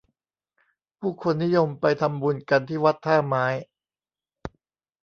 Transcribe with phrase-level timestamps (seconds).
[0.99, 3.45] ผู้คนนิยมไปทำบุญกันที่วัดท่าไม้